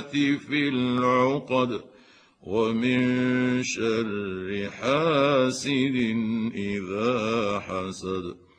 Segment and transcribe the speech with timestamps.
[0.00, 1.80] في العقد
[2.42, 5.96] ومن شر حاسد
[6.54, 8.51] إذا حسد.